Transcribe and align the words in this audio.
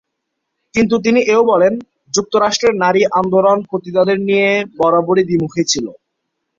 কিন্তু 0.73 0.95
তিনি 0.99 1.19
এও 1.33 1.41
বলেন, 1.43 1.73
"যুক্তরাষ্ট্রে 2.13 2.69
নারী 2.75 3.01
আন্দোলন 3.19 3.57
পতিতাদের 3.71 4.17
নিয়ে 4.27 4.49
বরাবরই 4.77 5.23
দ্বিমুখী 5.27 5.63
ছিল"। 5.67 5.85